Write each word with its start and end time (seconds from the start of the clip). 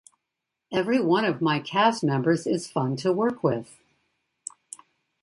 Every 0.71 0.99
one 0.99 1.25
of 1.25 1.43
my 1.43 1.59
cast 1.59 2.03
members 2.03 2.47
is 2.47 2.67
fun 2.67 2.95
to 2.95 3.13
work 3.13 3.43
with. 3.43 3.77